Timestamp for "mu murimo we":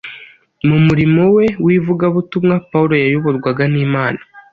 0.67-1.45